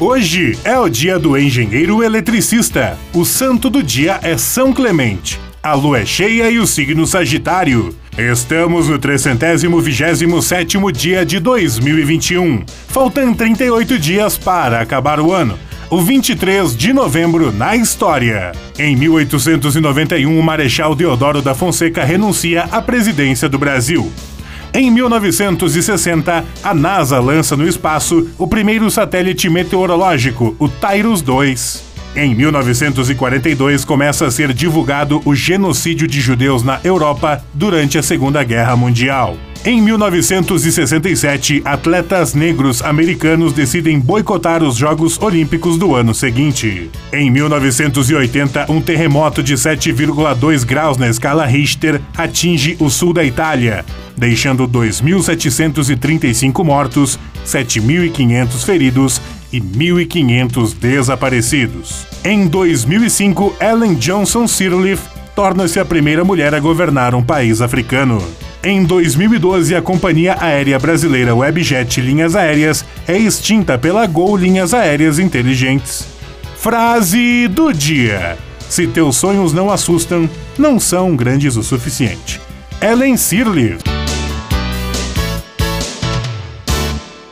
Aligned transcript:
Hoje 0.00 0.58
é 0.64 0.78
o 0.78 0.88
dia 0.88 1.18
do 1.18 1.36
engenheiro 1.36 2.02
eletricista. 2.02 2.98
O 3.12 3.22
santo 3.22 3.68
do 3.68 3.82
dia 3.82 4.18
é 4.22 4.34
São 4.38 4.72
Clemente. 4.72 5.38
A 5.62 5.74
lua 5.74 5.98
é 5.98 6.06
cheia 6.06 6.50
e 6.50 6.58
o 6.58 6.66
signo 6.66 7.06
Sagitário. 7.06 7.94
Estamos 8.16 8.88
no 8.88 8.98
327 8.98 10.78
dia 10.90 11.26
de 11.26 11.38
2021. 11.38 12.64
Faltam 12.88 13.34
38 13.34 13.98
dias 13.98 14.38
para 14.38 14.80
acabar 14.80 15.20
o 15.20 15.34
ano. 15.34 15.58
O 15.90 16.00
23 16.00 16.74
de 16.74 16.94
novembro 16.94 17.52
na 17.52 17.76
história. 17.76 18.52
Em 18.78 18.96
1891, 18.96 20.38
o 20.38 20.42
Marechal 20.42 20.94
Deodoro 20.94 21.42
da 21.42 21.54
Fonseca 21.54 22.02
renuncia 22.04 22.62
à 22.70 22.80
presidência 22.80 23.50
do 23.50 23.58
Brasil. 23.58 24.10
Em 24.72 24.88
1960, 24.88 26.44
a 26.62 26.74
NASA 26.74 27.18
lança 27.18 27.56
no 27.56 27.66
espaço 27.66 28.30
o 28.38 28.46
primeiro 28.46 28.88
satélite 28.88 29.50
meteorológico, 29.50 30.54
o 30.60 30.68
Tyrus 30.68 31.22
2. 31.22 31.90
Em 32.14 32.34
1942, 32.34 33.84
começa 33.84 34.26
a 34.26 34.30
ser 34.30 34.52
divulgado 34.52 35.20
o 35.24 35.34
genocídio 35.34 36.06
de 36.06 36.20
judeus 36.20 36.62
na 36.62 36.80
Europa 36.84 37.44
durante 37.52 37.98
a 37.98 38.02
Segunda 38.02 38.44
Guerra 38.44 38.76
Mundial. 38.76 39.36
Em 39.64 39.80
1967, 39.82 41.60
atletas 41.66 42.32
negros 42.32 42.80
americanos 42.80 43.52
decidem 43.52 44.00
boicotar 44.00 44.62
os 44.62 44.74
Jogos 44.74 45.20
Olímpicos 45.20 45.76
do 45.76 45.94
ano 45.94 46.14
seguinte. 46.14 46.90
Em 47.12 47.30
1980, 47.30 48.66
um 48.70 48.80
terremoto 48.80 49.42
de 49.42 49.54
7,2 49.54 50.64
graus 50.64 50.96
na 50.96 51.08
escala 51.08 51.44
Richter 51.44 52.00
atinge 52.16 52.74
o 52.80 52.88
sul 52.88 53.12
da 53.12 53.22
Itália, 53.22 53.84
deixando 54.20 54.68
2.735 54.68 56.62
mortos, 56.62 57.18
7.500 57.44 58.64
feridos 58.64 59.20
e 59.50 59.58
1.500 59.60 60.74
desaparecidos. 60.78 62.06
Em 62.22 62.46
2005, 62.46 63.56
Ellen 63.58 63.94
Johnson 63.94 64.46
Sirleaf 64.46 65.00
torna-se 65.34 65.80
a 65.80 65.84
primeira 65.86 66.22
mulher 66.22 66.54
a 66.54 66.60
governar 66.60 67.14
um 67.14 67.22
país 67.22 67.62
africano. 67.62 68.22
Em 68.62 68.84
2012, 68.84 69.74
a 69.74 69.80
companhia 69.80 70.36
aérea 70.38 70.78
brasileira 70.78 71.34
Webjet 71.34 71.98
Linhas 72.02 72.36
Aéreas 72.36 72.84
é 73.08 73.16
extinta 73.16 73.78
pela 73.78 74.06
Gol 74.06 74.36
Linhas 74.36 74.74
Aéreas 74.74 75.18
Inteligentes. 75.18 76.06
Frase 76.58 77.48
do 77.48 77.72
dia: 77.72 78.36
Se 78.68 78.86
teus 78.86 79.16
sonhos 79.16 79.54
não 79.54 79.70
assustam, 79.70 80.28
não 80.58 80.78
são 80.78 81.16
grandes 81.16 81.56
o 81.56 81.62
suficiente. 81.62 82.38
Ellen 82.82 83.16
Sirleaf. 83.16 83.99